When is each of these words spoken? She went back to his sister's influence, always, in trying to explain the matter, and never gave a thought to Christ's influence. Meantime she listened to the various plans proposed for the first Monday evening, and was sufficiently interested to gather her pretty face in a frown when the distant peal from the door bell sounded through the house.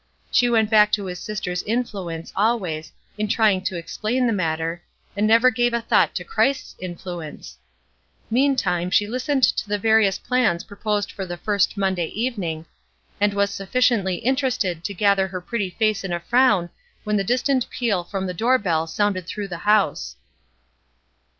She 0.31 0.49
went 0.49 0.71
back 0.71 0.91
to 0.93 1.05
his 1.05 1.19
sister's 1.19 1.61
influence, 1.61 2.33
always, 2.35 2.91
in 3.19 3.27
trying 3.27 3.61
to 3.65 3.75
explain 3.77 4.25
the 4.25 4.33
matter, 4.33 4.81
and 5.15 5.27
never 5.27 5.51
gave 5.51 5.75
a 5.75 5.81
thought 5.81 6.15
to 6.15 6.23
Christ's 6.23 6.75
influence. 6.79 7.59
Meantime 8.31 8.89
she 8.89 9.05
listened 9.05 9.43
to 9.43 9.69
the 9.69 9.77
various 9.77 10.17
plans 10.17 10.63
proposed 10.63 11.11
for 11.11 11.23
the 11.23 11.37
first 11.37 11.77
Monday 11.77 12.07
evening, 12.07 12.65
and 13.19 13.35
was 13.35 13.51
sufficiently 13.53 14.15
interested 14.15 14.83
to 14.85 14.93
gather 14.95 15.27
her 15.27 15.39
pretty 15.39 15.69
face 15.69 16.03
in 16.03 16.11
a 16.11 16.19
frown 16.19 16.71
when 17.03 17.17
the 17.17 17.23
distant 17.23 17.69
peal 17.69 18.03
from 18.03 18.25
the 18.25 18.33
door 18.33 18.57
bell 18.57 18.87
sounded 18.87 19.27
through 19.27 19.49
the 19.49 19.59
house. 19.69 20.15